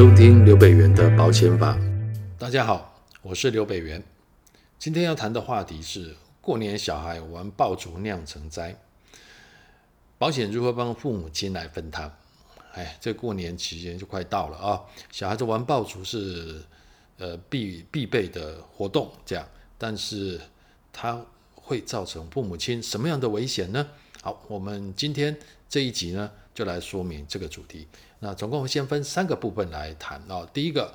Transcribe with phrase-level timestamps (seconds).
[0.00, 1.78] 收听刘北元的保险法。
[2.38, 4.02] 大家好，我是刘北元。
[4.78, 8.74] 今天要谈的话题是过年小孩玩爆竹酿成灾，
[10.16, 12.10] 保险如何帮父母亲来分摊？
[12.72, 14.80] 哎，这过年期间就快到了啊！
[15.12, 16.62] 小孩子玩爆竹是
[17.18, 19.46] 呃必必备的活动，这样，
[19.76, 20.40] 但是
[20.94, 21.22] 它
[21.54, 23.86] 会造成父母亲什么样的危险呢？
[24.22, 25.38] 好，我们今天
[25.68, 26.30] 这一集呢，
[26.60, 27.88] 就来说明这个主题。
[28.18, 30.46] 那总共先分三个部分来谈啊。
[30.52, 30.92] 第一个，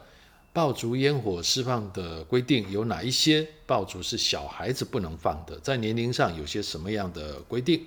[0.54, 3.48] 爆竹烟火释放的规定有哪一些？
[3.66, 7.84] 爆竹是小孩子不能放的，在年龄上有些什么样的规定？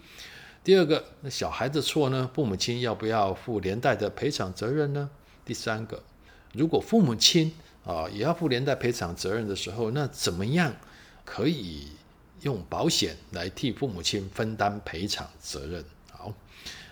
[0.64, 5.08] 第二个，那小孩子错呢，父母亲要不要负连带的赔偿责任呢？
[5.44, 6.02] 第三个，
[6.52, 7.54] 如果父母亲
[7.84, 10.74] 啊也要负连带赔偿责任的时候，那怎么样
[11.24, 11.92] 可以
[12.40, 15.84] 用保险来替父母亲分担赔偿责任？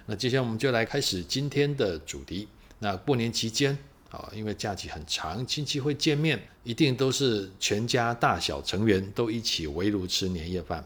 [0.09, 2.46] 那接下来我们就来开始今天的主题。
[2.78, 3.77] 那过年期间
[4.10, 10.85] 啊，因为假期很长，亲戚会见面，一定都是全家大小成员都一起围炉吃年夜饭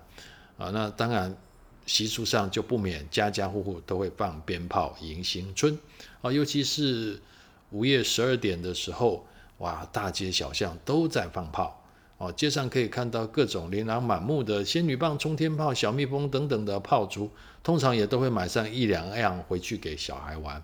[0.56, 0.70] 啊。
[0.70, 1.36] 那当然
[1.84, 5.78] 习俗上就不免家家户户都会放鞭炮迎新春
[6.22, 7.20] 啊，尤其是
[7.70, 9.26] 午夜十二点的时候，
[9.58, 11.79] 哇，大街小巷都在放炮。
[12.20, 17.30] 哦，街上可以看到各种琳琅满目的仙女棒、冲天炮、小蜜蜂等等的炮竹，
[17.62, 20.62] 通常也都会买上一两样回去给小孩玩。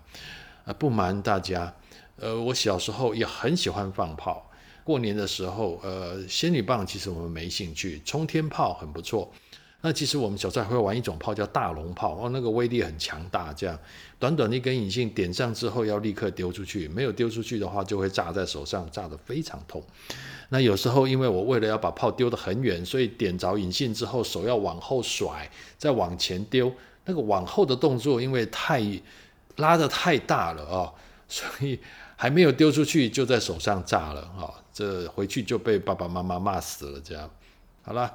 [0.66, 1.74] 呃，不瞒大家，
[2.16, 4.50] 呃，我小时候也很喜欢放炮。
[4.84, 9.32] 过年的时候，呃，仙女棒其实我们没兴趣，冲天炮很不错。
[9.86, 13.78] 那其实我们小时候还会玩一种炮叫大龙炮，哦，那个威力很强大，这样
[14.18, 19.80] 短短的一根引信点上之后要立刻丢出去，没有丢出去的话就会炸在手上，炸得非常痛。
[20.48, 25.48] 那有时候因为我为了要把炮丢得很远，所以点着引信之后手要往后甩，
[25.78, 26.72] 再往前丢，
[27.04, 28.82] 那个往后的动作因为太
[29.58, 30.92] 拉得太大了啊，
[31.28, 31.78] 所以
[32.16, 37.00] 还没有丢出去就在手上炸了啊，这回去就被爸爸妈妈骂死了。
[37.04, 37.30] 这样
[37.82, 38.12] 好了。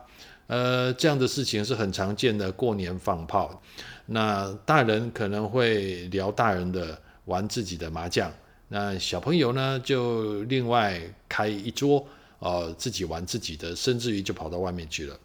[0.51, 2.51] 呃，这样的事情是很常见的。
[2.51, 3.63] 过年放炮，
[4.07, 8.29] 那大人可能会聊大人的，玩自己的麻将。
[8.67, 12.05] 那小朋友呢，就另外开一桌，
[12.39, 15.17] 呃，自己玩自己的，甚至于就跑到外面去了。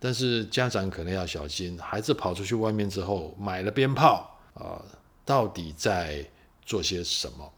[0.00, 4.82] 但是家长可能要小心，孩子跑出去外面之后，买了鞭炮，啊、
[5.24, 6.28] 到底在
[6.66, 7.52] 做些什么？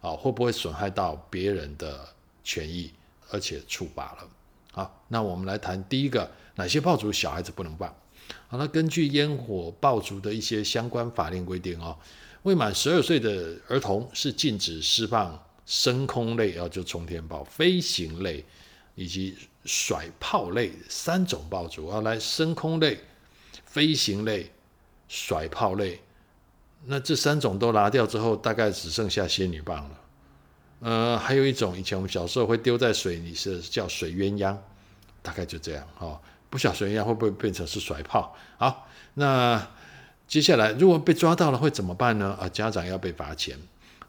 [0.00, 2.00] 啊、会不会损害到别人的
[2.42, 2.90] 权益，
[3.30, 4.26] 而且处罚了？
[4.72, 6.28] 好，那我们来谈第一个。
[6.56, 7.88] 哪些爆竹小孩子不能放？
[8.46, 11.96] 好，那根据烟火爆竹的一些相关法令规定哦，
[12.42, 18.44] 未满十二岁的儿童是禁止释放升空类，啊，就冲天炮、飞行类
[18.94, 19.34] 以及
[19.64, 23.00] 甩炮类三种爆竹啊，来升空类、
[23.64, 24.52] 飞行类、
[25.08, 26.00] 甩炮类，
[26.84, 29.98] 那这三种都拿掉之后，大概只剩下仙女棒了。
[30.84, 34.56] 呃，还有一种以前我们小时候会丢在水里，是叫水鸳鸯，
[35.22, 36.18] 大概就这样哦。
[36.50, 38.36] 不晓得水鸳鸯会不会变成是甩炮？
[38.58, 39.64] 好，那
[40.26, 42.36] 接下来如果被抓到了会怎么办呢？
[42.40, 43.56] 啊，家长要被罚钱。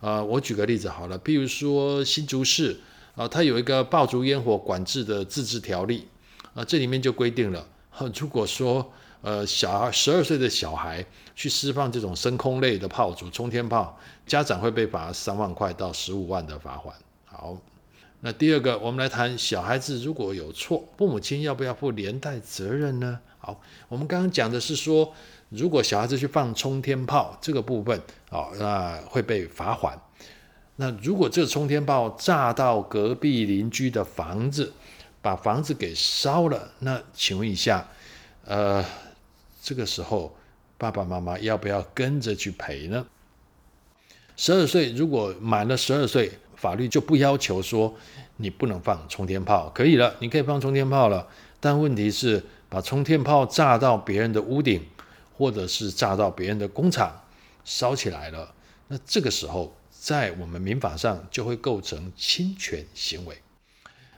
[0.02, 2.82] 啊，我举个例子好了，譬如说新竹市
[3.16, 6.08] 啊，它有一个爆竹烟火管制的自治条例
[6.56, 7.68] 啊，这里面就规定了，
[8.20, 8.92] 如果说
[9.24, 11.04] 呃小孩十二岁的小孩
[11.36, 13.98] 去释放这种升空类的炮竹、冲天炮，
[14.28, 16.96] 家长会被罚三万块到十五万的罚款。
[17.26, 17.58] 好。
[18.26, 23.20] 那第二个，我们来谈小孩子如果有错，父母亲要不要负连带责任呢？
[23.38, 25.14] 好，我们刚刚讲的是说，
[25.50, 30.00] 如果小孩子去放冲天炮这个部分，哦，那会被罚款。
[30.78, 34.72] 那如果这个冲天炮炸到隔壁邻居的房子，
[35.22, 37.86] 把房子给烧了，那请问一下，
[38.46, 38.86] 呃，
[39.64, 40.36] 这个时候
[40.78, 43.08] 爸爸妈妈要不要跟着去赔呢？
[44.36, 46.34] 十二岁，如果满了十二岁。
[46.56, 47.94] 法律就不要求说
[48.38, 51.28] 你不能放冲天炮，可以了，你可以放冲天炮了。
[51.60, 54.82] 但问题是，把冲天炮炸到别人的屋顶，
[55.36, 57.22] 或者是炸到别人的工厂，
[57.66, 58.56] 烧起来了，
[58.88, 63.38] 那这个时候在我们民法上就会构成侵权行为。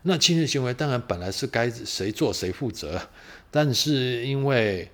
[0.03, 3.01] 那侵权行为当然本来是该谁做谁负责，
[3.49, 4.91] 但是因为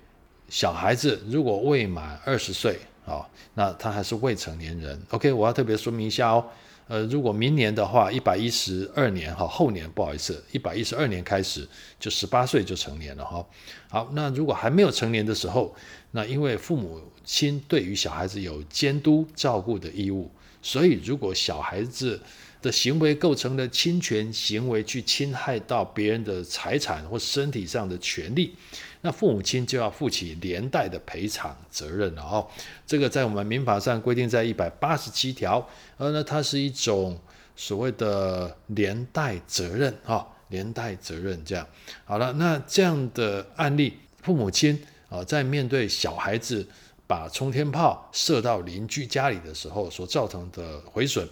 [0.52, 5.00] 小孩子如果未满二十岁啊，那他还是未成年人。
[5.08, 6.44] OK，我要特别说明一下哦。
[6.88, 11.66] 呃，如果明年的话，一百一十二年哈，后年不好意思，一百一十二年开始
[11.98, 13.42] 就十八岁就成年了哈。
[13.88, 15.74] 好，那如果还没有成年的时候，
[16.10, 22.20] 那因为父母亲对于小孩子有监督照顾的义务，所以如果小孩子
[22.62, 28.54] 的行为构成了侵权行为，去侵害到别人的财产或身体上的权利，
[29.00, 32.48] 那父母亲就要负起连带的赔偿责任了哦。
[32.86, 35.68] 这个在我们民法上规定在一百八十七条，
[35.98, 37.20] 而呢，它是一种
[37.56, 41.66] 所谓的连带责任哈，连带责任这样。
[42.04, 46.66] 好了，那这样的案例，父母亲啊，在面对小孩子
[47.06, 51.28] 把冲天炮射到邻居家里的时候所造成的毁损，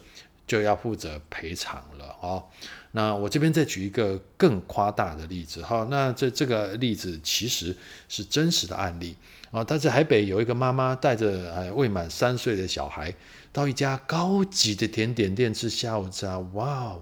[0.50, 2.44] 就要负责赔偿了哦。
[2.90, 7.76] 那我这边再举一个更夸大的例子哈，那这这个例子其实
[8.08, 9.14] 是真实的案例
[9.52, 9.62] 啊。
[9.62, 13.14] 但是台北有一个妈妈带着哎未满三岁的小孩
[13.52, 16.98] 到一家高级的甜点店吃下午茶，哇，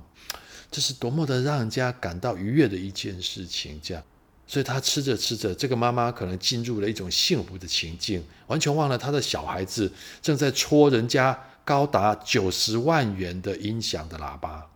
[0.70, 4.02] 这是多么的让人家感到愉悦的一件事情，这样。
[4.46, 9.90] 所以他吃着吃着，这个妈妈可能进入了一种幸福的情境，完全忘了他的小孩子
[10.20, 14.66] 正在戳人家高达九十万元的音响的喇叭。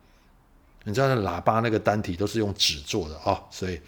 [0.84, 3.80] 你知道那喇叭那个单体都是用纸做的哦，所以，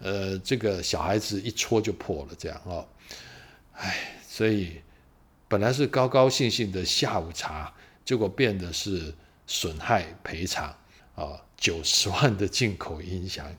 [0.00, 2.86] 呃，这个小孩子一戳就破了，这样哦，
[3.72, 4.82] 哎，所以
[5.48, 7.72] 本来是高高兴兴的下午茶，
[8.04, 9.14] 结果变得是
[9.46, 10.68] 损害赔偿
[11.14, 13.50] 啊，九十 万的进口音响，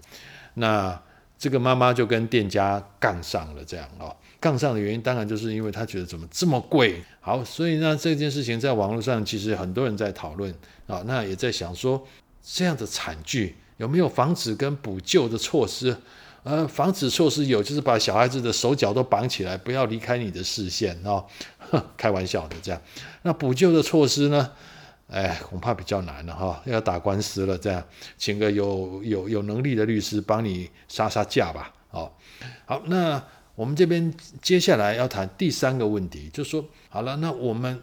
[0.53, 1.01] 那。
[1.35, 7.01] 这个妈妈就跟店家杠上了，这样哦，杠上的原因当然就是因为他觉得怎么这么贵。
[7.21, 10.53] 好，所以呢，这件事情在网络上其实很多人在讨论
[10.85, 12.05] 啊，那也在想说，
[12.43, 15.95] 这样的惨剧有没有防止跟补救的措施？
[16.43, 21.25] 呃，防止措施有，就是把小孩子的手脚都绑起来，不要离开你的视线哦。
[21.95, 22.81] 开玩笑的这样。
[23.21, 24.51] 那补救的措施呢？
[25.07, 27.57] 哎，恐怕比较难了哈，要打官司了。
[27.57, 27.81] 这样，
[28.17, 31.73] 请个有有有能力的律师帮你杀杀价吧。
[31.91, 32.11] 哦，
[32.65, 33.23] 好，那
[33.55, 37.81] 我们这边接下来要谈第三个问题，就是说，好了，那我们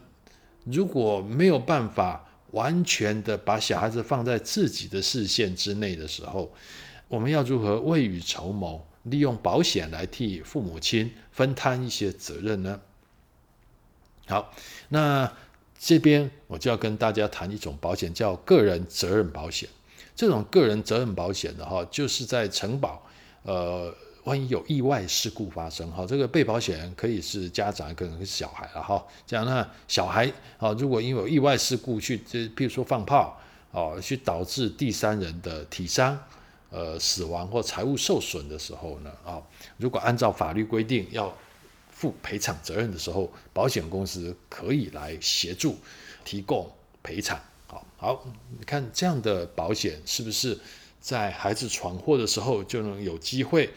[0.65, 6.53] 如果没有办法完全的把小孩子放在自己的视线之内的时候，
[7.09, 12.81] 我们要如何未雨绸缪，利用保险来替父母亲分摊一些责任呢？
[14.27, 14.53] 好，
[14.89, 15.33] 那。
[15.83, 19.67] 这边我就要跟大家谈一种保险，叫个人责任保险。
[20.15, 23.03] 这种个人责任保险的哈，就是在承保，
[23.45, 23.91] 呃，
[24.25, 29.05] 万一有意外事故发生哈，这个被保险人可以是家长，可能是小孩了哈。
[29.27, 33.41] 这样呢，小孩啊，如果因为有意外事故去，这譬如说放炮
[33.71, 36.19] 哦，去导致第三人的体伤、
[36.71, 39.41] 呃死亡或财物受损的时候呢，啊，
[39.77, 41.33] 如果按照法律规定要。
[41.93, 45.77] 负赔偿责任的时候，保险公司可以来协助
[46.25, 46.67] 提供
[47.03, 47.39] 赔偿。
[47.67, 48.27] 好，好，
[48.59, 50.59] 你看这样的保险是不是
[50.99, 53.69] 在孩子闯祸的时候就能有机会，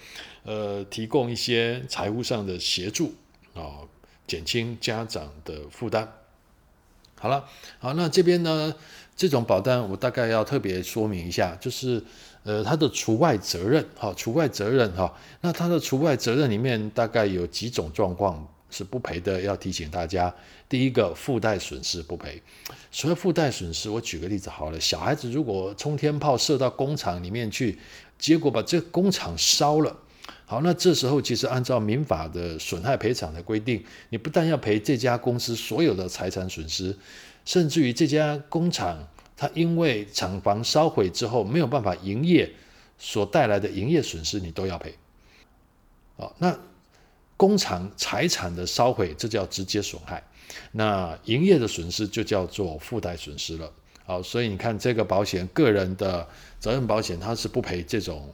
[0.44, 3.14] 呃，提供一些财务上的协助
[3.54, 3.82] 啊，
[4.28, 6.12] 减轻家长的负担。
[7.16, 7.46] 好了，
[7.80, 8.76] 好，那这边呢，
[9.16, 12.04] 这种保单我大概要特别说明一下，就是。
[12.46, 20.36] 呃，它的除外责任，哈，除外责任，哈，那它的除外责任里面大概有几种状况是不赔的，要提醒大家。
[20.68, 22.44] 第一个，附带损失不赔。
[22.92, 27.80] 所谓附带损失，我举个例子好了，小孩子如果冲天炮射到工厂里面去，
[28.20, 29.96] 结果把这工厂烧了，
[30.46, 36.96] 好，那这时候其实按照民法的损害赔偿的规定，你不但要赔这家公司所有的财产损失，
[37.46, 39.08] 甚至于这家工厂。
[39.36, 42.50] 它因为厂房烧毁之后没有办法营业，
[43.00, 44.94] 所带来的营业损失你都要赔。
[46.18, 46.56] 哦，那
[47.36, 50.22] 工厂财产的烧毁，这叫直接损害；
[50.72, 53.70] 那营业的损失就叫做附带损失了。
[54.06, 56.26] 好，所以你看这个保险，个人的
[56.60, 58.32] 责任保险，它是不赔这种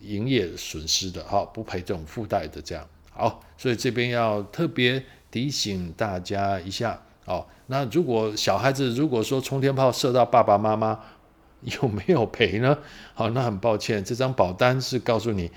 [0.00, 2.86] 营业损失的，哈，不赔这种附带的这样。
[3.10, 7.02] 好，所以这边要特别提醒大家一下。
[7.24, 10.98] 哦，那如果小孩子如果说冲天炮射到爸爸妈妈，
[11.62, 12.78] 有没有赔呢？
[13.14, 15.50] 好，那很抱歉，这张保单是告诉你，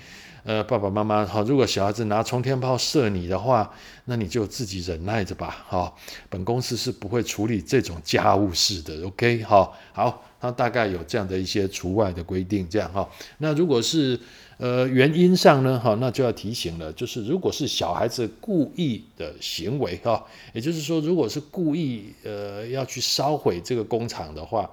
[0.44, 3.72] 呃，爸爸妈妈，好，如果小孩子拿冲天炮射你的话，
[4.06, 5.64] 那你就自己忍耐着吧。
[5.68, 5.94] 哈，
[6.28, 9.06] 本公司是不会处理这种家务事的。
[9.06, 13.08] OK，好，好，它大概有这样的一些除外的规定，这样哈。
[13.38, 14.18] 那如果是
[14.58, 24.68] 呃，原因上呢，哈，那就要提醒了，就是如果是小孩子故意的行为，哈，也就是说，如果是故意呃要去烧毁这个工厂的话，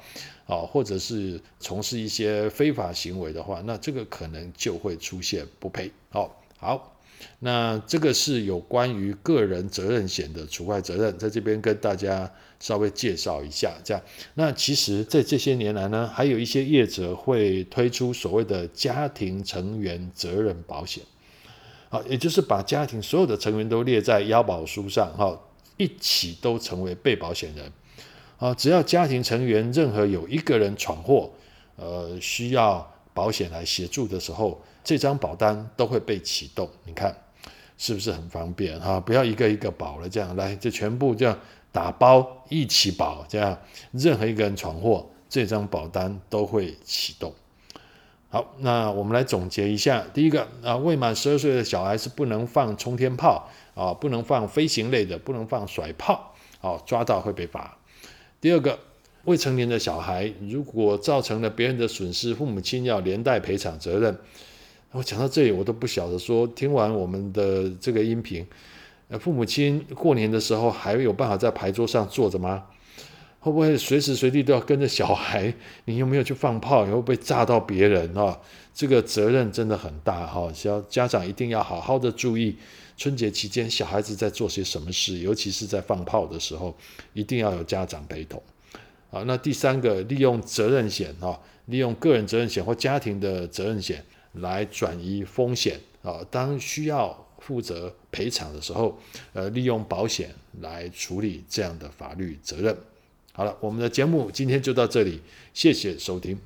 [0.49, 5.89] 啊，或者是从事一些非法行为的话，那这个可能就会出现不赔。
[6.09, 6.95] 好，好。
[7.39, 13.73] 那这个是有关于个人责任险的除外责任，在这边跟大家稍微介绍一下。
[13.83, 14.01] 这样，
[14.35, 21.03] 那其实，在这些年来呢，还有一些业者会推出所谓的家庭成员责任保险，
[21.89, 25.37] 好，也就是把家庭所有的成员都列在腰保书上，哈，
[25.75, 27.69] 一起都成为被保险人，
[28.39, 31.29] 啊，只要家庭成员任何有一个人闯祸，
[31.75, 34.59] 呃，需要保险来协助的时候。
[34.81, 37.15] 这张保单都会被启动，你看
[37.77, 38.99] 是不是很方便哈？
[38.99, 41.37] 不要一个一个保了，这样来就全部这样
[41.71, 43.55] 打包一起保，这样
[43.91, 47.31] 任何一个人闯祸这张保单都会启动。
[48.29, 57.77] 好，那我们来总结一下：第一个啊，未满十二岁的小孩是不能放冲天炮啊，不能放飞行类的，不能放甩炮，啊，抓到会被罚。
[58.41, 58.79] 第二个，
[59.25, 64.17] 未成年的小孩如果造成了别人的损失，父母亲要连带赔偿责任。
[64.91, 68.47] 我讲到这里，我都不晓得说，听完我们的这个音频，
[69.09, 72.63] 呃父母亲过年的时候还有办法在牌桌上坐着吗？
[73.41, 75.53] 会不会随时随地都要跟着小孩？
[75.85, 76.85] 你有没有去放炮？
[76.85, 78.39] 你会不会炸到别人啊？
[78.73, 80.51] 这个责任真的很大哈！
[80.53, 82.55] 需要家长一定要好好的注意
[82.99, 86.75] 春节期间小孩子在做些什么事，尤其是在放炮的时候，
[87.13, 88.43] 一定要有家长陪同。
[89.09, 94.03] 好，那第三个，利用责任险啊，利用个人责任险或家庭的责任险
[94.33, 98.99] 来转移风险啊，当需要负责赔偿的时候，
[99.31, 102.77] 呃，利用保险来处理这样的法律责任。
[103.31, 105.21] 好了，我们的节目今天就到这里，
[105.53, 106.37] 谢谢收听。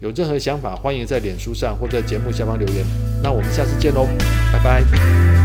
[0.00, 2.86] 有任何想法，欢迎在脸书上或在节目下方留言。
[3.22, 4.06] 那我们下次见喽，
[4.50, 5.37] 拜拜。